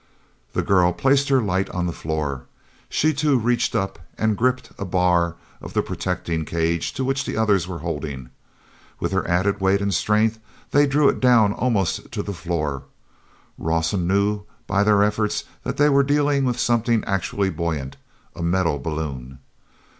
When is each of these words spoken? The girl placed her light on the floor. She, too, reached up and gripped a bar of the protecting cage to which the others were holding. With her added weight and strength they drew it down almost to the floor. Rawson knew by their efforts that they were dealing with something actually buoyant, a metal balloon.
The 0.53 0.63
girl 0.63 0.93
placed 0.93 1.29
her 1.29 1.43
light 1.43 1.69
on 1.69 1.85
the 1.85 1.91
floor. 1.93 2.45
She, 2.89 3.13
too, 3.13 3.37
reached 3.37 3.75
up 3.75 3.99
and 4.17 4.35
gripped 4.35 4.71
a 4.79 4.83
bar 4.83 5.35
of 5.61 5.73
the 5.73 5.83
protecting 5.83 6.43
cage 6.43 6.91
to 6.93 7.03
which 7.03 7.23
the 7.23 7.37
others 7.37 7.67
were 7.67 7.77
holding. 7.85 8.31
With 8.99 9.11
her 9.11 9.27
added 9.27 9.61
weight 9.61 9.79
and 9.79 9.93
strength 9.93 10.39
they 10.71 10.87
drew 10.87 11.07
it 11.07 11.19
down 11.19 11.53
almost 11.53 12.11
to 12.13 12.23
the 12.23 12.33
floor. 12.33 12.85
Rawson 13.59 14.07
knew 14.07 14.41
by 14.65 14.83
their 14.83 15.03
efforts 15.03 15.43
that 15.61 15.77
they 15.77 15.87
were 15.87 16.01
dealing 16.01 16.45
with 16.45 16.59
something 16.59 17.03
actually 17.05 17.51
buoyant, 17.51 17.97
a 18.35 18.41
metal 18.41 18.79
balloon. 18.79 19.37